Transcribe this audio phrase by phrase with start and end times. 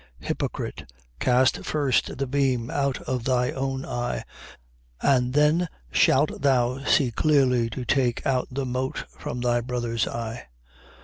[0.21, 4.23] Hypocrite, cast first the beam out of thy own eye:
[4.99, 10.47] and then shalt thou see clearly to take out the mote from thy brother's eye.